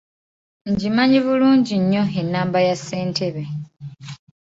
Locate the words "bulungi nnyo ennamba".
1.25-2.59